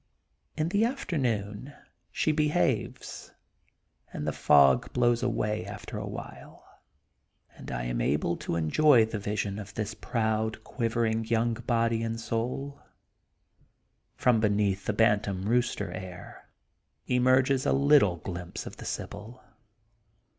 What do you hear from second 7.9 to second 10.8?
able to enjoy the vision of this proud